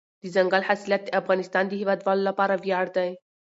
[0.23, 3.09] دځنګل حاصلات د افغانستان د هیوادوالو لپاره ویاړ دی.